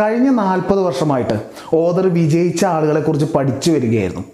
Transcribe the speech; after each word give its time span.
കഴിഞ്ഞ 0.00 0.30
നാൽപ്പത് 0.30 0.80
വർഷമായിട്ട് 0.80 1.40
ഓദർ 1.74 2.06
വിജയിച്ച 2.06 2.64
ആളുകളെക്കുറിച്ച് 2.64 3.26
പഠിച്ചു 3.34 3.70
വരികയായിരുന്നു. 3.72 4.24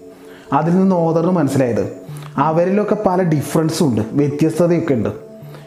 അതിൽ 0.53 0.79
നിന്ന് 0.79 0.97
ഓദറിന് 0.97 1.31
മനസ്സിലായത് 1.31 1.93
അവരിലൊക്കെ 2.37 2.97
പല 3.07 3.23
ഡിഫറൻസും 3.23 3.89
ഉണ്ട് 3.89 4.03
വ്യത്യസ്തതയൊക്കെ 4.13 4.95
ഉണ്ട്. 4.95 5.09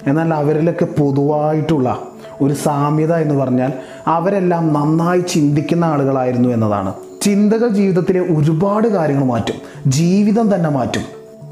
എന്നാൽ 0.07 0.33
അവരിലൊക്കെ 0.33 0.85
പൊതുവായിട്ടുള്ള 0.85 1.99
ഒരു 2.41 2.53
സാമ്യത 2.53 3.13
എന്ന് 3.13 3.35
പറഞ്ഞാൽ 3.35 3.73
അവരെല്ലാം 4.07 4.73
നന്നായി 4.73 5.19
ചിന്തിക്കുന്ന 5.19 5.85
ആളുകളായിരുന്നു 5.85 6.49
എന്നതാണ്. 6.49 6.93
ചിന്തകൾ 7.21 7.67
ജീവിതത്തിലെ 7.67 8.19
ഒരുപാട് 8.19 8.87
കാര്യങ്ങൾ 8.87 9.25
മാറ്റും 9.25 9.55
ജീവിതം 9.87 10.55
തന്നെ 10.55 10.69
മാറ്റും. 10.69 11.01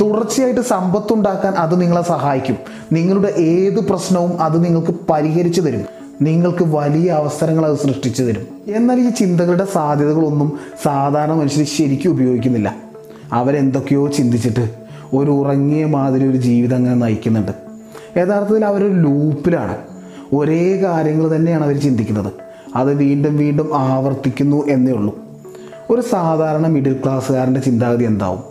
തുടർച്ചയായിട്ട് 0.02 0.62
സമ്പത്തുണ്ടാക്കാൻ 0.62 1.54
അത് 1.54 1.82
നിങ്ങളെ 1.82 2.02
സഹായിക്കും. 2.02 2.58
നിങ്ങളുടെ 2.92 3.34
ഏത് 3.38 3.89
പ്രശ്നവും 3.89 4.42
അത് 4.42 4.66
നിങ്ങൾക്ക് 4.66 4.96
പരിഹരിച്ചു 5.10 5.62
തരും. 5.62 6.00
നിങ്ങൾക്ക് 6.22 6.64
വലിയ 6.64 7.12
അവസരങ്ങൾ 7.12 7.66
അത് 7.66 7.78
സൃഷ്ടിച്ചു 7.78 8.24
തരും. 8.24 8.76
എന്നാൽ 8.76 9.00
ഈ 9.00 9.10
ചിന്തകളുടെ 9.10 9.66
സാധ്യതകളൊന്നും 9.66 10.60
സാധാരണ 10.84 11.32
മനുഷ്യർ 11.32 11.66
ശരിക്കും 11.66 12.10
ഉപയോഗിക്കുന്നില്ല. 12.10 12.75
അവരെന്തൊക്കെയോ 13.34 14.07
ചിന്തിച്ചിട്ട് 14.07 14.76
ഒരു 15.14 15.32
ഉറങ്ങിയ 15.32 15.86
മാതിരി 15.86 16.28
ഒരു 16.28 16.38
ജീവിതം 16.38 16.76
അങ്ങനെ 16.76 16.96
നയിക്കുന്നുണ്ട്. 16.96 17.52
യഥാർത്ഥത്തിൽ 18.18 18.65
അവരൊരു 18.65 18.93
ലൂപ്പിലാണ്. 18.93 19.78
ഒരേ 20.34 20.78
കാര്യങ്ങൾ 20.78 21.36
തന്നെയാണ് 21.36 21.64
അവർ 21.64 21.79
ചിന്തിക്കുന്നത്. 21.79 22.34
അത് 22.76 22.93
വീണ്ടും 22.93 23.38
വീണ്ടും 23.38 23.78
ആവർത്തിക്കുന്നു 23.78 24.68
എന്നേ 24.68 24.92
ഉള്ളൂ. 24.92 25.20
ഒരു 25.90 26.01
സാധാരണ 26.01 26.68
മിഡിൽ 26.68 26.93
ക്ലാസ്സുകാരന്റെ 26.93 27.60
ചിന്താഗതി 27.60 28.04
എന്താവും? 28.04 28.43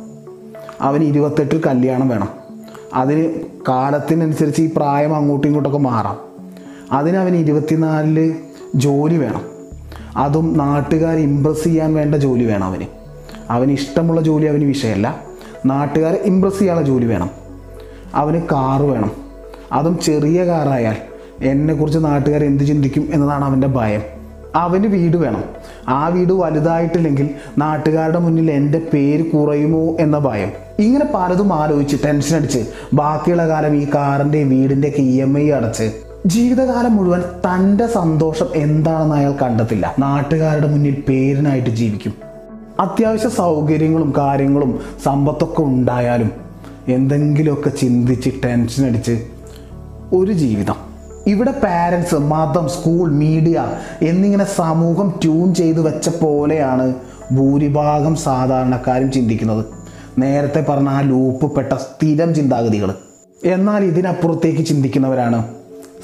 അവന് 0.80 1.04
ഇരുപത്തെട്ടിൽ 1.04 1.60
കല്യാണം 1.66 2.08
വേണം. 2.08 2.28
അതിന് 2.94 3.32
കാലത്തിനനുസരിച്ച് 3.68 4.62
ഈ 4.62 4.70
പ്രായം 4.76 5.16
അങ്ങോട്ടും 5.16 5.48
ഇങ്ങോട്ടൊക്കെ 5.48 5.78
മാറാം. 5.78 6.29
അതിന് 6.92 7.16
അവന് 7.16 7.36
ഇരുപത്തിനാലിൽ 7.36 8.34
ജോലി 8.74 9.16
വേണം. 9.16 9.42
അതും 10.16 10.58
നാട്ടുകാർ 10.58 11.16
ഇമ്പ്രസ് 11.16 11.64
ചെയ്യാൻ 11.64 11.94
വേണ്ട 11.94 12.14
ജോലി 12.14 12.44
വേണം 12.44 12.64
അവന്. 12.64 12.84
അവന് 13.50 13.72
ഇഷ്ടമുള്ള 13.72 14.20
ജോലി 14.20 14.46
അവന് 14.46 14.64
വിഷയമല്ല. 14.64 15.20
നാട്ടുകാരെ 15.66 16.20
ഇമ്പ്രസ് 16.24 16.58
ചെയ്യാനുള്ള 16.58 16.86
ജോലി 16.86 17.06
വേണം. 17.06 17.30
അവന് 18.14 18.42
കാറ് 18.42 18.82
വേണം. 18.82 19.12
അതും 19.72 19.98
ചെറിയ 19.98 20.44
കാറായാൽ 20.44 20.96
എന്നെക്കുറിച്ച് 21.42 21.98
നാട്ടുകാർ 21.98 22.44
എന്ത് 22.44 22.64
ചിന്തിക്കും 22.64 23.10
എന്നതാണ് 23.12 23.44
അവന്റെ 23.44 23.66
ഭയം. 23.66 24.02
അവന് 24.54 24.86
വീട് 24.86 25.16
വേണം. 25.16 25.44
ആ 25.88 26.08
വീട് 26.08 26.32
വലുതായിട്ടില്ലെങ്കിൽ 26.32 27.30
നാട്ടുകാരുടെ 27.58 28.18
മുന്നിൽ 28.18 28.50
എന്റെ 28.50 28.82
പേര് 28.94 29.30
കുറയുമോ 29.30 29.96
എന്ന 30.00 30.18
ഭയം. 30.18 30.52
ഇങ്ങനെ 30.78 31.04
പലതും 31.14 31.52
ആലോചിച്ച് 31.52 31.96
ടെൻഷൻ 32.04 32.36
അടിച്ച് 32.36 32.66
ബാക്കിയുള്ള 32.94 33.48
കാലം 33.48 33.76
ഈ 33.76 33.86
കാറിന്റെയും 33.94 34.50
വീടിന്റെയൊക്കെ 34.50 35.00
ഇ 35.00 35.20
എം 35.20 35.38
ഐ 35.38 35.50
അടച്ച്. 35.50 36.09
ജീവിതകാലം 36.26 36.96
മുഴുവൻ 36.96 37.20
തന്റെ 37.20 37.86
സന്തോഷം 37.86 38.46
എന്താണെന്ന് 38.54 39.16
അയാൾ 39.16 39.32
കണ്ടെത്തില്ല. 39.32 39.94
നാട്ടുകാരുടെ 39.98 40.68
മുന്നിൽ 40.68 41.02
പേരിനായിട്ട് 41.08 41.70
ജീവിക്കും. 41.70 42.14
അത്യാവശ്യ 42.80 43.28
സൗകര്യങ്ങളും 43.28 44.12
കാര്യങ്ങളും 44.18 44.80
സമ്പത്തൊക്കെ 45.04 45.62
ഉണ്ടായാലും 45.62 46.30
എന്തെങ്കിലുമൊക്കെ 46.88 47.68
ചിന്തിച്ച് 47.68 48.30
ടെൻഷൻ 48.44 48.86
അടിച്ച് 48.86 49.26
ഒരു 50.12 50.32
ജീവിതം. 50.32 50.74
ഇവിടെ 51.26 51.50
പാരൻസ് 51.50 52.14
മതം 52.14 52.68
സ്കൂൾ 52.68 53.12
മീഡിയ 53.12 53.72
എന്നിങ്ങനെ 54.02 54.44
സമൂഹം 54.44 55.14
ട്യൂൺ 55.22 55.54
ചെയ്ത് 55.54 55.80
വെച്ച 55.80 56.08
പോലെയാണ് 56.08 56.94
ഭൂരിഭാഗം 57.32 58.16
സാധാരണക്കാരും 58.16 59.12
ചിന്തിക്കുന്നത്. 59.12 59.64
നേരത്തെ 60.18 60.64
പറഞ്ഞ 60.68 60.88
ആ 60.88 61.00
ലൂപ്പ് 61.00 61.56
പെട്ട 61.56 61.72
സ്ഥിരം 61.72 62.34
ചിന്താഗതികൾ 62.34 62.94
എന്നാൽ 63.44 63.84
ഇതിനപ്പുറത്തേക്ക് 63.84 64.66
ചിന്തിക്കുന്നവരാണ് 64.66 65.59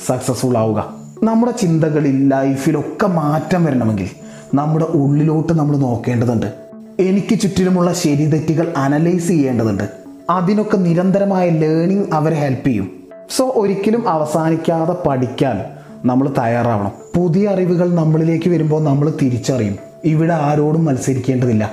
സക്സസ്ഫുൾ 0.06 0.58
ആവുക. 0.58 0.94
നമ്മുടെ 1.22 1.52
ചിന്തകളിൽ 1.52 2.28
ലൈഫിലൊക്കെ 2.28 3.06
മാറ്റം 3.06 3.64
വരണമെങ്കിൽ 3.64 4.08
നമ്മുടെ 4.54 4.84
ഉള്ളിലോട്ട് 4.84 5.52
നമ്മൾ 5.52 5.76
നോക്കേണ്ടതുണ്ട്. 5.76 6.52
എനിക്ക് 7.00 7.40
ചുറ്റിലുമുള്ള 7.40 7.92
ശരി 7.92 8.26
തെറ്റുകൾ 8.26 8.72
അനലൈസ് 8.76 9.28
ചെയ്യേണ്ടതുണ്ട്. 9.28 9.88
അതിനൊക്കെ 10.30 10.76
നിരന്തരമായ 10.76 11.50
ലേണിംഗ് 11.50 12.06
അവരെ 12.12 12.34
ഹെൽപ്പ് 12.34 12.66
ചെയ്യും. 12.66 12.90
സോ 13.36 13.52
ഒരിക്കലും 13.56 14.08
അവസാനിക്കാതെ 14.08 14.94
പഠിക്കാൻ 15.06 15.64
നമ്മൾ 16.04 16.28
തയ്യാറാവണം. 16.28 16.92
പുതിയ 17.14 17.48
അറിവുകൾ 17.48 17.94
നമ്മളിലേക്ക് 17.94 18.48
വരുമ്പോൾ 18.48 18.82
നമ്മൾ 18.82 19.12
തിരിച്ചറിയും. 19.22 19.76
ഇവിടെ 20.04 20.32
ആരോടും 20.32 20.84
മത്സരിക്കേണ്ടതില്ല. 20.84 21.72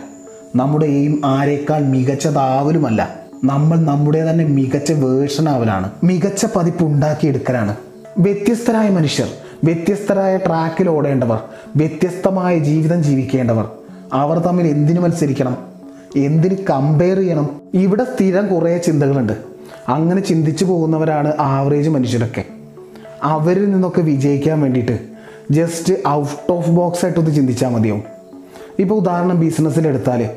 നമ്മുടെ 0.55 0.85
എയിം 0.85 1.21
ആരേക്കാൾ 1.25 1.81
മികച്ചതാവലുമല്ല. 1.81 3.15
നമ്മൾ 3.43 3.79
നമ്മുടെ 3.79 4.29
തന്നെ 4.29 4.45
മികച്ച 4.45 4.91
വേർഷൻ 4.91 5.49
ആവലാണ്. 5.49 5.91
മികച്ച 6.03 6.45
പതിപ്പ് 6.55 6.83
ഉണ്ടാക്കിയെടുക്കലാണ്. 6.83 7.75
വ്യത്യസ്തരായ 8.17 8.89
മനുഷ്യർ 8.89 9.27
വ്യത്യസ്തരായ 9.63 10.37
ട്രാക്കിൽ 10.37 10.89
ഓടേണ്ടവർ 10.89 11.39
വ്യത്യസ്തമായ 11.75 12.59
ജീവിതം 12.59 13.03
ജീവിക്കേണ്ടവർ 13.03 13.69
അവർ 14.13 14.39
തമ്മിൽ 14.39 14.67
എന്തിനു 14.67 15.01
മത്സരിക്കണം 15.01 15.57
എന്തിന് 16.15 16.57
കമ്പയർ 16.69 17.17
ചെയ്യണം? 17.17 17.61
ഇവിടെ 17.73 18.03
സ്ഥിരം 18.03 18.47
കുറേ 18.47 18.77
ചിന്തകളുണ്ട്. 18.77 19.33
അങ്ങനെ 19.87 20.21
ചിന്തിച്ചു 20.21 20.65
പോകുന്നവരാണ് 20.65 21.33
ആവറേജ് 21.39 21.89
മനുഷ്യരൊക്കെ. 21.89 22.43
അവരിൽ 23.23 23.71
നിന്നൊക്കെ 23.71 24.01
വിജയിക്കാൻ 24.01 24.61
വേണ്ടിയിട്ട് 24.61 24.99
ജസ്റ്റ് 25.51 25.93
ഔട്ട് 26.07 26.51
ഓഫ് 26.51 26.69
ബോക്സ് 26.69 27.05
ആയിട്ടൊന്ന് 27.05 27.31
ചിന്തിച്ചാൽ 27.31 27.69
മതിയാവും. 27.69 28.03
ഇപ്പോൾ 28.79 28.95
ഉദാഹരണം 28.95 29.39
ബിസിനസ്സിലെടുത്താൽ 29.39 30.29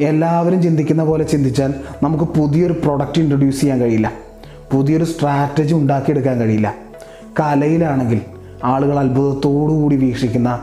എല്ലാവരും 0.00 0.62
ചിന്തിക്കുന്ന 0.62 1.04
പോലെ 1.04 1.24
ചിന്തിച്ചാൽ 1.24 1.74
നമുക്ക് 2.02 2.24
പുതിയൊരു 2.24 2.72
പ്രൊഡക്റ്റ് 2.72 3.18
ഇൻട്രൊഡ്യൂസ് 3.18 3.60
ചെയ്യാൻ 3.60 3.80
കഴിയില്ല. 3.80 4.12
പുതിയൊരു 4.72 5.04
സ്ട്രാറ്റജി 5.04 5.74
ഉണ്ടാക്കിയെടുക്കാൻ 5.74 6.38
കഴിയില്ല. 6.38 6.74
കലയിലാണെങ്കിൽ 7.40 8.20
ആളുകൾ 8.64 8.98
അത്ഭുതത്തോടു 8.98 9.72
കൂടി 9.72 9.96
വീക്ഷിക്കുന്ന 9.96 10.62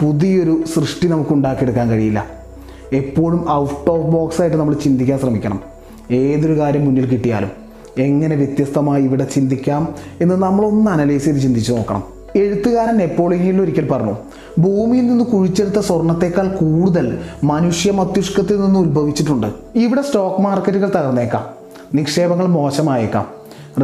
പുതിയൊരു 0.00 0.64
സൃഷ്ടി 0.74 1.08
നമുക്ക് 1.08 1.30
ഉണ്ടാക്കിയെടുക്കാൻ 1.30 1.88
കഴിയില്ല. 1.88 2.26
എപ്പോഴും 2.92 3.50
ഔട്ട് 3.50 3.90
ഓഫ് 3.90 4.06
ബോക്സ് 4.06 4.40
ആയിട്ട് 4.40 4.56
നമ്മൾ 4.56 4.74
ചിന്തിക്കാൻ 4.74 5.18
ശ്രമിക്കണം. 5.18 5.60
ഏതൊരു 6.10 6.58
കാര്യം 6.58 6.84
മുന്നിൽ 6.84 7.06
കിട്ടിയാലും 7.06 7.50
എങ്ങനെ 7.98 8.36
വ്യത്യസ്തമായി 8.36 9.02
ഇവിടെ 9.02 9.24
ചിന്തിക്കാം 9.24 9.94
എന്ന് 10.20 10.34
നമ്മളൊന്ന് 10.34 10.90
അനലൈസ് 10.90 11.24
ചെയ്ത് 11.24 11.38
ചിന്തിച്ചു 11.38 11.72
നോക്കണം. 11.72 12.02
എഴുത്തുകാരൻ 12.36 12.96
നെപ്പോളിയനിൽ 12.96 13.60
ഒരിക്കൽ 13.60 13.88
പറഞ്ഞു 13.88 14.16
ഭൂമിയിൽ 14.58 15.06
നിന്ന് 15.06 15.24
കുഴിച്ചെടുത്ത 15.24 15.78
സ്വർണത്തേക്കാൾ 15.78 16.48
കൂടുതൽ 16.48 17.18
മനുഷ്യ 17.44 17.90
മസ്തിഷ്കത്തിൽ 17.90 18.60
നിന്ന് 18.60 18.80
ഉത്ഭവിച്ചിട്ടുണ്ട്. 18.80 19.46
ഇവിടെ 19.74 20.02
സ്റ്റോക്ക് 20.02 20.40
മാർക്കറ്റുകൾ 20.40 20.88
തകർന്നേക്കാം. 20.88 21.44
നിക്ഷേപങ്ങൾ 21.94 22.46
മോശമായേക്കാം. 22.46 23.26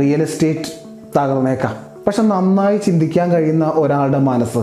റിയൽ 0.01 0.23
എസ്റ്റേറ്റ് 0.23 0.87
തകർന്നേക്കാം. 1.19 1.86
പക്ഷെ 2.07 2.23
നന്നായി 2.23 2.77
ചിന്തിക്കാൻ 2.77 3.33
കഴിയുന്ന 3.33 3.73
ഒരാളുടെ 3.75 4.19
മനസ്സ് 4.19 4.59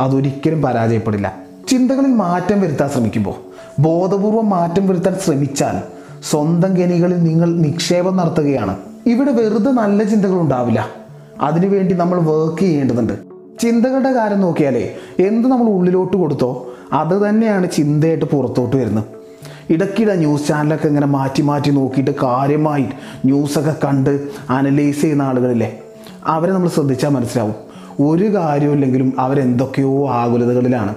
അതൊരിക്കലും 0.00 0.62
പരാജയപ്പെടില്ല. 0.62 1.34
ചിന്തകളിൽ 1.68 2.06
മാറ്റം 2.06 2.60
വരുത്താൻ 2.60 2.88
ശ്രമിക്കുമ്പോൾ 2.88 3.34
ബോധപൂർവം 3.78 4.50
മാറ്റം 4.50 4.88
വരുത്താൻ 4.88 5.14
ശ്രമിച്ചാൽ 5.24 5.82
സ്വന്തം 6.30 6.74
ഗനികളിൽ 6.74 7.24
നിങ്ങൾ 7.24 7.54
നിക്ഷേപം 7.54 8.16
നടത്തുകയാണ്. 8.16 8.76
ഇവിടെ 9.06 9.30
വെറുതെ 9.32 9.70
നല്ല 9.70 10.02
ചിന്തകൾ 10.02 10.40
ഉണ്ടാവില്ല. 10.40 10.86
അതിനുവേണ്ടി 11.40 11.94
നമ്മൾ 11.94 12.20
വർക്ക് 12.20 12.58
ചെയ്യേണ്ടതുണ്ട്. 12.58 13.12
ചിന്തകളുടെ 13.60 14.12
കാര്യം 14.12 14.40
നോക്കിയാലേ 14.40 14.94
എന്ത് 15.18 15.48
നമ്മൾ 15.48 15.66
ഉള്ളിലോട്ട് 15.66 16.16
കൊടുത്തോ 16.16 16.66
അത് 16.92 17.28
തന്നെയാണ് 17.28 17.70
ചിന്തയായിട്ട് 17.70 18.24
പുറത്തോട്ട് 18.24 18.76
വരുന്നത്. 18.76 19.04
ഇടയ്ക്കിടെ 19.70 20.16
ന്യൂസ് 20.16 20.48
ചാനലൊക്കെ 20.48 20.88
ഇങ്ങനെ 20.88 21.06
മാറ്റി 21.06 21.42
മാറ്റി 21.42 21.70
നോക്കിയിട്ട് 21.70 22.10
കാര്യമായി 22.22 22.86
ന്യൂസൊക്കെ 23.24 23.74
കണ്ട് 23.84 24.20
അനലൈസ് 24.50 25.00
ചെയ്യുന്ന 25.00 25.22
ആളുകളില്ലേ 25.22 25.80
അവരെ 26.26 26.52
നമ്മൾ 26.52 26.68
ശ്രദ്ധിച്ചാൽ 26.68 27.08
മനസ്സിലാവും. 27.08 27.54
ഒരു 28.06 28.34
കാര്യമില്ലെങ്കിലും 28.34 29.12
അവരെന്തൊക്കെയോ 29.18 30.08
ആകുലതകളിലാണ്. 30.08 30.94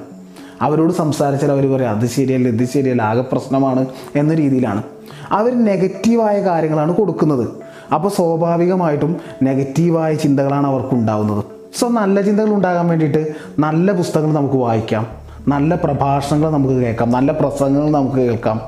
അവരോട് 0.61 0.93
സംസാരിച്ചാൽ 0.93 1.51
അവർ 1.51 1.75
പറയും 1.75 1.89
അത് 1.89 2.07
ശരിയല്ല 2.07 2.47
ഇത് 2.47 2.65
ശരിയല്ല 2.65 3.01
ആകെ 3.01 3.21
പ്രശ്നമാണ് 3.21 3.85
എന്ന 4.15 4.33
രീതിയിലാണ്. 4.33 4.83
അവർ 5.31 5.65
നെഗറ്റീവായ 5.65 6.41
കാര്യങ്ങളാണ് 6.41 6.95
കൊടുക്കുന്നത്. 6.95 7.47
അപ്പോൾ 7.93 8.09
സ്വാഭാവികമായിട്ടും 8.09 9.17
നെഗറ്റീവായ 9.43 10.13
ചിന്തകളാണ് 10.13 10.67
അവർക്ക് 10.67 10.93
ഉണ്ടാവുന്നത്. 10.93 11.43
സോ 11.79 11.89
നല്ല 11.89 12.21
ചിന്തകൾ 12.21 12.49
ഉണ്ടാകാൻ 12.49 12.87
വേണ്ടിയിട്ട് 12.87 13.33
നല്ല 13.59 13.91
പുസ്തകങ്ങൾ 13.91 14.33
നമുക്ക് 14.33 14.55
വായിക്കാം. 14.55 15.07
നല്ല 15.47 15.75
പ്രഭാഷണങ്ങൾ 15.75 16.49
നമുക്ക് 16.49 16.73
കേൾക്കാം. 16.73 17.11
നല്ല 17.11 17.31
പ്രസംഗങ്ങൾ 17.31 17.91
നമുക്ക് 17.91 18.15
കേൾക്കാം. 18.15 18.61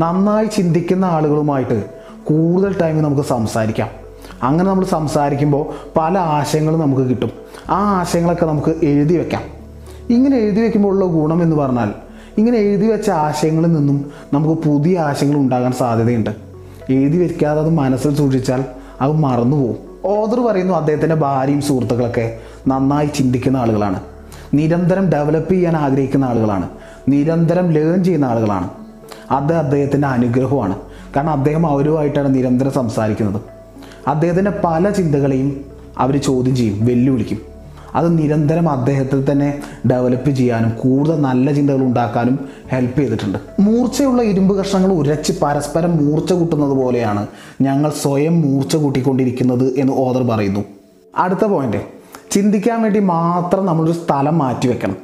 നന്നായി 0.00 0.44
ചിന്തിക്കുന്ന 0.44 1.04
ആളുകളുമായിട്ട് 1.04 1.84
കൂടുതൽ 2.24 2.76
ടൈം 2.80 3.02
നമുക്ക് 3.02 3.22
സംസാരിക്കാം. 3.22 4.03
അങ്ങനെ 4.44 4.70
നമ്മൾ 4.70 4.84
സംസാരിക്കുമ്പോൾ 4.84 5.66
പല 5.98 6.18
ആശയങ്ങളും 6.18 6.80
നമുക്ക് 6.80 7.02
കിട്ടും. 7.02 7.30
ആ 7.70 8.00
ആശയങ്ങളൊക്കെ 8.00 8.46
നമുക്ക് 8.46 8.74
എഴുതി 8.82 9.16
വെക്കാം. 9.16 9.42
ഇങ്ങനെ 10.10 10.36
എഴുതി 10.36 10.60
വെക്കുമ്പോഴുള്ള 10.60 11.04
ഗുണം 11.04 11.42
എന്ന് 11.42 11.56
പറഞ്ഞാൽ 11.56 11.90
ഇങ്ങനെ 12.38 12.58
എഴുതി 12.58 12.86
വെച്ച 12.86 13.10
ആശയങ്ങളിൽ 13.10 13.72
നിന്നും 13.72 14.10
നമുക്ക് 14.32 14.62
പുതിയ 14.62 14.98
ആശയങ്ങൾ 14.98 15.36
ഉണ്ടാകാൻ 15.36 15.72
സാധ്യതയുണ്ട്. 15.72 16.30
എഴുതി 16.90 17.18
വെക്കാതെ 17.18 17.60
അത് 17.60 17.70
മനസ്സിൽ 17.70 18.14
സൂക്ഷിച്ചാൽ 18.14 18.64
അത് 19.00 19.12
മറന്നുപോകും 19.12 19.76
ഓദർ 20.04 20.40
പറയുന്നു 20.40 20.74
അദ്ദേഹത്തിന്റെ 20.74 21.16
ഭാര്യയും 21.16 21.60
സുഹൃത്തുക്കളൊക്കെ 21.60 22.38
നന്നായി 22.68 23.06
ചിന്തിക്കുന്ന 23.06 23.56
ആളുകളാണ്. 23.56 24.00
നിരന്തരം 24.54 25.08
ഡെവലപ്പ് 25.08 25.52
ചെയ്യാൻ 25.52 25.76
ആഗ്രഹിക്കുന്ന 25.76 26.24
ആളുകളാണ്. 26.24 26.68
നിരന്തരം 27.08 27.70
ലേൺ 27.70 28.04
ചെയ്യുന്ന 28.04 28.24
ആളുകളാണ്. 28.24 28.68
അത് 29.30 29.52
അദ്ദേഹത്തിന്റെ 29.52 30.08
അനുഗ്രഹമാണ്. 30.08 30.76
കാരണം 31.16 31.30
അദ്ദേഹം 31.30 31.66
അവരുമായിട്ടാണ് 31.66 32.34
നിരന്തരം 32.34 32.70
സംസാരിക്കുന്നത്. 32.70 33.53
അദ്ദേഹത്തിന്റെ 34.08 34.52
പല 34.64 34.90
ചിന്തകളെയും 34.90 35.64
അവർ 35.98 36.16
ചോദ്യം 36.16 36.56
ചെയ്യും 36.56 36.86
വെല്ലുവിളിക്കും. 36.86 37.38
അത് 37.94 38.18
നിരന്തരം 38.18 38.68
അദ്ദേഹത്തിൽ 38.68 39.32
തന്നെ 39.32 39.62
ഡെവലപ്പ് 39.90 40.30
ചെയ്യാനും 40.30 40.70
കൂടുതൽ 40.70 41.20
നല്ല 41.20 41.52
ചിന്തകൾ 41.52 41.82
ഉണ്ടാക്കാനും 41.82 42.38
ഹെൽപ്പ് 42.68 43.00
ചെയ്തിട്ടുണ്ട്. 43.00 43.38
മൂർച്ചയുള്ള 43.60 44.22
ഇരുമ്പ് 44.22 44.58
കഷ്ണങ്ങൾ 44.58 44.92
ഉരച്ച് 44.92 45.32
പരസ്പരം 45.42 46.06
മൂർച്ച 46.06 46.32
കൂട്ടുന്നത് 46.32 46.70
പോലെയാണ് 46.70 47.26
ഞങ്ങൾ 47.60 47.90
സ്വയം 47.90 48.40
മൂർച്ച 48.40 48.76
കൂട്ടിക്കൊണ്ടിരിക്കുന്നത് 48.76 49.74
എന്ന് 49.76 49.92
ഓദർ 49.92 50.22
പറയുന്നു. 50.22 50.64
അടുത്ത 51.18 51.44
പോയിന്റ് 51.44 51.76
ചിന്തിക്കാൻ 52.30 52.82
വേണ്ടി 52.82 53.00
മാത്രം 53.00 53.66
നമ്മളൊരു 53.66 53.92
സ്ഥലം 53.92 54.38
മാറ്റി 54.38 54.68
വെക്കണം. 54.68 54.96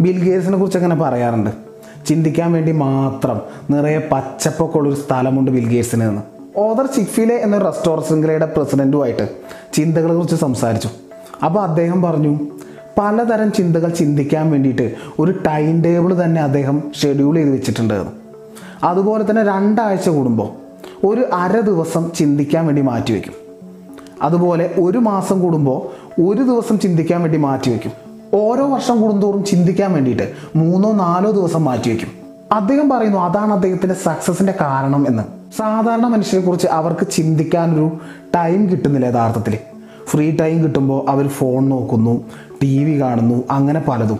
ബിൽ 0.00 0.18
കുറിച്ച് 0.58 0.78
അങ്ങനെ 0.78 0.96
പറയാറുണ്ട്. 0.96 1.50
ചിന്തിക്കാൻ 2.06 2.52
വേണ്ടി 2.52 2.72
മാത്രം 2.72 3.40
നിറയെ 3.70 4.08
പച്ചപ്പൊക്കെ 4.12 4.78
ഉള്ളൊരു 4.78 4.96
സ്ഥലമുണ്ട് 4.96 5.50
ബിൽ 5.50 5.68
എന്ന്. 6.02 6.33
ഓദർ 6.56 6.86
ചിക്ഫിലെ 6.86 7.34
എന്ന 7.34 7.58
റെസ്റ്റോറന്റ് 7.58 8.08
ശൃംഖലയുടെ 8.08 8.46
പ്രസിഡന്റുമായിട്ട് 8.46 9.28
ചിന്തകളെ 9.72 10.14
കുറിച്ച് 10.14 10.36
സംസാരിച്ചു. 10.36 10.88
അപ്പോൾ 11.44 11.60
അദ്ദേഹം 11.60 12.02
പറഞ്ഞു 12.02 12.38
പലതരം 12.98 13.52
ചിന്തകൾ 13.52 13.88
ചിന്തിക്കാൻ 13.88 14.50
വേണ്ടിയിട്ട് 14.50 14.94
ഒരു 15.18 15.32
ടൈം 15.32 15.82
ടേബിൾ 15.82 16.24
തന്നെ 16.24 16.42
അദ്ദേഹം 16.42 16.82
ഷെഡ്യൂൾ 17.02 17.34
ചെയ്ത് 17.34 17.50
വെച്ചിട്ടുണ്ട്. 17.50 18.04
അതുപോലെ 18.84 19.30
തന്നെ 19.30 19.42
രണ്ടാഴ്ച 19.42 20.08
കൂടുമ്പോൾ 20.08 20.48
ഒരു 21.06 21.24
അര 21.34 21.60
ദിവസം 21.60 22.12
ചിന്തിക്കാൻ 22.14 22.66
വേണ്ടി 22.66 22.82
മാറ്റിവെക്കും 22.82 23.32
അതുപോലെ 24.22 24.74
ഒരു 24.78 24.98
മാസം 24.98 25.40
കൂടുമ്പോൾ 25.40 26.04
ഒരു 26.20 26.42
ദിവസം 26.42 26.78
ചിന്തിക്കാൻ 26.78 27.22
വേണ്ടി 27.22 27.38
മാറ്റിവെക്കും 27.38 27.92
ഓരോ 28.34 28.66
വർഷം 28.66 29.00
കൂടുന്തോറും 29.00 29.44
ചിന്തിക്കാൻ 29.44 29.92
വേണ്ടിയിട്ട് 29.92 30.32
മൂന്നോ 30.56 30.92
നാലോ 30.92 31.30
ദിവസം 31.30 31.64
മാറ്റിവെക്കും 31.64 32.08
അദ്ദേഹം 32.52 32.88
പറയുന്നു 32.88 33.18
അതാണ് 33.18 33.52
അദ്ദേഹത്തിന്റെ 33.52 33.94
സക്സസിന്റെ 33.94 34.54
കാരണം 34.60 35.06
എന്ന്. 35.08 35.43
സാധാരണ 35.56 36.06
മനുഷ്യരെ 36.06 36.42
കുറിച്ച് 36.42 36.68
അവർക്ക് 36.68 37.06
ചിന്തിക്കാനൊരു 37.06 37.98
ടൈം 38.34 38.70
കിട്ടുന്നില്ല 38.70 39.06
യഥാർത്ഥത്തിൽ 39.06 39.58
ഫ്രീ 40.06 40.36
ടൈം 40.36 40.62
കിട്ടുമ്പോൾ 40.62 41.10
അവർ 41.10 41.28
ഫോൺ 41.28 41.68
നോക്കുന്നു 41.68 42.24
ടി 42.62 42.84
വി 42.84 43.00
കാണുന്നു 43.00 43.44
അങ്ങനെ 43.50 43.82
പലതും. 43.88 44.18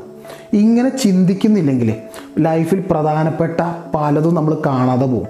ഇങ്ങനെ 0.52 0.88
ചിന്തിക്കുന്നില്ലെങ്കിൽ 0.88 1.94
ലൈഫിൽ 2.38 2.84
പ്രധാനപ്പെട്ട 2.90 3.60
പലതും 3.94 4.34
നമ്മൾ 4.34 4.56
കാണാതെ 4.66 5.06
പോകും. 5.06 5.26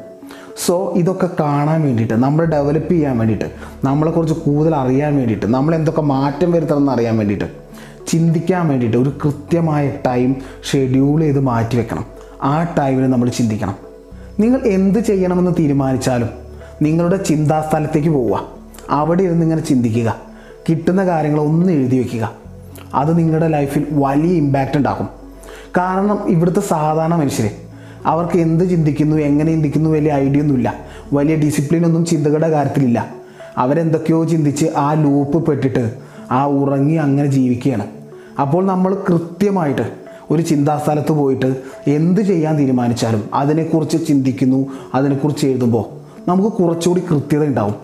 സോ 0.66 0.92
ഇതൊക്കെ 0.96 1.28
കാണാൻ 1.40 1.82
വേണ്ടിയിട്ട് 1.82 2.14
നമ്മൾ 2.14 2.44
ഡെവലപ്പ് 2.44 2.90
ചെയ്യാൻ 2.90 3.18
വേണ്ടിയിട്ട് 3.18 3.44
നമ്മളെക്കുറിച്ച് 3.84 4.36
കൂടുതൽ 4.40 4.74
അറിയാൻ 4.74 5.16
വേണ്ടിയിട്ട് 5.16 5.46
നമ്മൾ 5.46 5.74
എന്തൊക്കെ 5.74 6.02
മാറ്റം 6.02 6.52
വരുത്തണമെന്ന് 6.52 6.92
അറിയാൻ 6.92 7.18
വേണ്ടിയിട്ട് 7.18 7.44
ചിന്തിക്കാൻ 8.08 8.68
വേണ്ടിയിട്ട് 8.68 8.96
ഒരു 8.96 9.12
കൃത്യമായ 9.24 9.92
ടൈം 10.06 10.36
ഷെഡ്യൂൾ 10.72 11.20
ചെയ്ത് 11.20 11.40
മാറ്റി 11.40 11.76
വെക്കണം. 11.76 12.06
ആ 12.42 12.62
ടൈമിൽ 12.78 13.10
നമ്മൾ 13.10 13.28
ചിന്തിക്കണം. 13.28 13.83
നിങ്ങൾ 14.40 14.60
എന്ത് 14.60 14.98
ചെയ്യണമെന്ന് 14.98 15.50
തീരുമാനിച്ചാലും 15.58 16.28
നിങ്ങളുടെ 16.82 17.16
ചിന്താസ്ഥലത്തേക്ക് 17.16 18.08
പോവുക. 18.08 18.48
അവിടെ 18.90 19.22
ഇരുന്ന് 19.22 19.42
ഇങ്ങനെ 19.42 19.60
ചിന്തിക്കുക. 19.60 20.16
കിട്ടുന്ന 20.68 21.04
കാര്യങ്ങൾ 21.04 21.40
ഒന്ന് 21.40 21.72
എഴുതി 21.72 21.96
വയ്ക്കുക 21.96 22.32
അത് 22.94 23.18
നിങ്ങളുടെ 23.18 23.48
ലൈഫിൽ 23.48 23.86
വലിയ 23.92 24.30
ഇമ്പാക്റ്റ് 24.30 24.76
ഉണ്ടാക്കും. 24.76 25.08
കാരണം 25.76 26.28
ഇവിടുത്തെ 26.28 26.60
സാധാരണ 26.60 27.14
മനുഷ്യർ 27.14 27.50
അവർക്ക് 28.06 28.38
എന്ത് 28.38 28.70
ചിന്തിക്കുന്നു 28.70 29.16
എങ്ങനെ 29.16 29.52
ചിന്തിക്കുന്നു 29.52 29.90
വലിയ 29.90 30.12
ഐഡിയ 30.12 30.40
ഒന്നുമില്ല. 30.40 30.74
വലിയ 31.12 31.36
ഡിസിപ്ലിൻ 31.36 31.86
ഒന്നും 31.86 32.04
ചിന്തകളുടെ 32.04 32.48
കാര്യത്തിലില്ല. 32.48 33.14
അവരെന്തൊക്കെയോ 33.58 34.24
ചിന്തിച്ച് 34.24 34.66
ആ 34.76 34.92
ലൂപ്പ് 34.92 35.46
പെട്ടിട്ട് 35.46 35.94
ആ 36.30 36.46
ഉറങ്ങി 36.46 36.94
അങ്ങനെ 36.94 37.28
ജീവിക്കുകയാണ്. 37.28 37.86
അപ്പോൾ 38.40 38.66
നമ്മൾ 38.66 38.94
കൃത്യമായിട്ട് 39.08 40.03
ഒരു 40.30 40.42
ചിന്താസ്ഥലത്ത് 40.42 41.12
പോയിട്ട് 41.12 41.56
എന്ത് 41.86 42.20
ചെയ്യാൻ 42.20 42.58
തീരുമാനിച്ചാലും 42.58 43.30
അതിനെക്കുറിച്ച് 43.34 44.06
ചിന്തിക്കുന്നു 44.06 44.66
അതിനെക്കുറിച്ച് 44.94 45.46
എഴുതുമ്പോൾ 45.46 46.04
നമുക്ക് 46.30 46.56
കുറച്ചുകൂടി 46.56 47.00
കൃത്യത 47.00 47.44
ഉണ്ടാവും. 47.44 47.74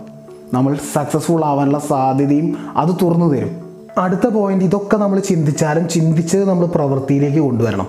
നമ്മൾ 0.52 0.76
സക്സസ്ഫുൾ 0.92 1.44
ആവാനുള്ള 1.44 1.78
സാധ്യതയും 1.78 2.56
അത് 2.76 2.88
തുറന്നു 3.02 3.34
തരും. 3.34 3.70
അടുത്ത 3.98 4.26
പോയിന്റ് 4.26 4.64
ഇതൊക്കെ 4.64 4.96
നമ്മൾ 4.96 5.20
ചിന്തിച്ചാലും 5.20 5.88
ചിന്തിച്ചത് 5.88 6.48
നമ്മൾ 6.48 6.66
പ്രവൃത്തിയിലേക്ക് 6.66 7.38
കൊണ്ടുവരണം. 7.38 7.86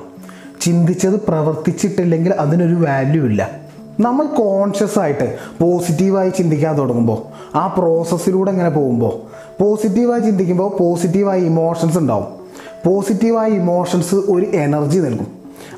ചിന്തിച്ചത് 0.62 1.21
പ്രവർത്തിച്ചിട്ടില്ലെങ്കിൽ 1.21 2.33
അതിനൊരു 2.33 2.74
വാല്യൂ 2.74 3.25
ഇല്ല. 3.25 3.50
നമ്മൾ 4.00 4.25
കോൺഷ്യസ് 4.25 5.00
ആയിട്ട് 5.00 5.38
പോസിറ്റീവായി 5.62 6.30
ചിന്തിക്കാൻ 6.30 6.77
തുടങ്ങുമ്പോൾ 6.77 7.57
ആ 7.57 7.68
പ്രോസസ്സിലൂടെ 7.68 8.51
ഇങ്ങനെ 8.51 8.69
പോകുമ്പോൾ 8.69 9.42
പോസിറ്റീവായി 9.63 10.21
ചിന്തിക്കുമ്പോൾ 10.21 10.77
പോസിറ്റീവായി 10.77 11.42
ഇമോഷൻസ് 11.42 11.97
ഉണ്ടാവും. 11.97 12.40
പോസിറ്റീവായ 12.86 13.50
ഇമോഷൻസ് 13.50 14.16
ഒരു 14.16 14.45
എനർജി 14.45 15.00
നൽകും. 15.00 15.28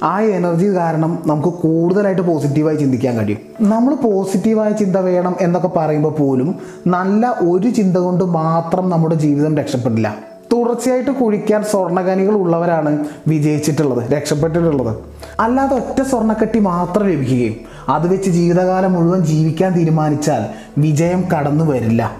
ആ 0.03 0.21
എനർജി 0.21 0.65
കാരണം 0.65 1.23
നമുക്ക് 1.25 1.47
കൂടുതലായിട്ട് 1.47 2.21
പോസിറ്റീവായി 2.21 2.75
ചിന്തിക്കാൻ 2.75 3.17
കഴിയും. 3.17 3.39
നമ്മൾ 3.61 3.95
പോസിറ്റീവായ 3.95 4.71
ചിന്ത 4.71 4.97
വേണം 4.97 5.35
എന്നൊക്കെ 5.41 5.67
പറയുമ്പോൾ 5.67 6.09
പോലും 6.09 6.55
നല്ല 6.87 7.35
ഒരു 7.41 7.69
ചിന്ത 7.69 7.97
കൊണ്ട് 7.97 8.23
മാത്രം 8.23 8.89
നമ്മുടെ 8.89 9.15
ജീവിതം 9.15 9.57
രക്ഷപ്പെടില്ല. 9.57 10.15
തുടർച്ചയായിട്ട് 10.53 11.11
കുഴിക്കാൻ 11.11 11.63
സ്വർണഖനികൾ 11.63 12.33
ഉള്ളവരാണ് 12.33 13.05
വിജയിച്ചിട്ടുള്ളത് 13.27 14.11
രക്ഷപ്പെട്ടിട്ടുള്ളത്. 14.11 14.97
അല്ലാതെ 15.39 15.75
ഒറ്റ 15.75 16.01
സ്വർണക്കെട്ടി 16.01 16.59
മാത്രം 16.59 17.09
ലഭിക്കുകയും 17.09 17.55
അത് 17.89 18.13
വെച്ച് 18.13 18.29
ജീവിതകാലം 18.29 18.93
മുഴുവൻ 18.93 19.19
ജീവിക്കാൻ 19.19 19.73
തീരുമാനിച്ചാൽ 19.73 20.45
വിജയം 20.77 21.23
കടന്നു 21.37 21.65
വരില്ല. 21.65 22.11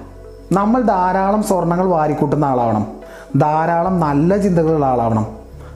നമ്മൾ 0.52 0.82
ധാരാളം 0.82 1.44
സ്വർണങ്ങൾ 1.44 1.88
വാരിക്കൂട്ടുന്ന 1.88 2.46
ആളാവണം. 2.46 3.03
ധാരാളം 3.40 4.00
നല്ല 4.00 4.38
ചിന്തകളുള്ള 4.38 4.86
ആളാവണം. 4.86 5.28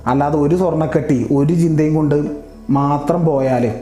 അല്ലാതെ 0.07 0.37
ഒരു 0.39 0.55
സ്വർണക്കെട്ടി 0.55 1.27
ഒരു 1.35 1.53
ചിന്തയും 1.53 1.95
കൊണ്ട് 1.95 2.31
മാത്രം 2.69 3.25
പോയാൽ 3.25 3.73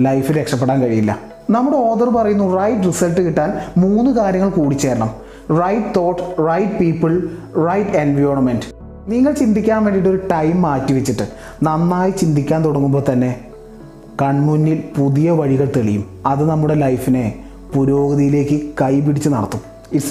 ലൈഫ് 0.00 0.32
രക്ഷപ്പെടാൻ 0.32 0.80
കഴിയില്ല. 0.80 1.18
നമ്മുടെ 1.50 1.76
ഓദർ 1.76 2.08
പറയുന്നു 2.08 2.56
റൈറ്റ് 2.56 2.86
റിസൾട്ട് 2.86 3.20
കിട്ടാൻ 3.20 3.52
മൂന്ന് 3.76 4.10
കാര്യങ്ങൾ 4.10 4.48
കൂടിച്ചേരണം 4.48 5.10
right 5.60 5.86
thought 5.96 6.22
right 6.48 6.72
people 6.72 7.28
right 7.56 7.90
environment 7.90 8.78
നിങ്ങൾ 9.08 9.32
ചിന്തിക്കാൻ 9.32 9.84
വേണ്ടിയിട്ട് 9.84 10.08
ഒരു 10.10 10.28
ടൈം 10.32 10.62
മാറ്റി 10.62 10.92
വെച്ചിട്ട് 10.92 11.28
നന്നായി 11.62 12.10
ചിന്തിക്കാൻ 12.10 12.64
തുടങ്ങുമ്പോൾ 12.64 13.02
തന്നെ 13.12 13.40
കൺമുന്നിൽ 14.22 14.82
പുതിയ 14.98 15.30
വഴികൾ 15.30 15.72
തെളിയും. 15.76 16.04
അത് 16.26 16.50
നമ്മുടെ 16.50 16.74
ലൈഫിനെ 16.74 17.44
പുരോഗതിയിലേക്ക് 17.74 18.70
കൈപിടിച്ച് 18.82 19.28
നടത്തും. 19.28 19.60
ഇറ്റ്സ് 19.92 20.06